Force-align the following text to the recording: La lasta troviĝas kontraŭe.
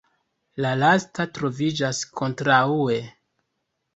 La 0.65 0.69
lasta 0.83 1.25
troviĝas 1.39 2.01
kontraŭe. 2.21 2.99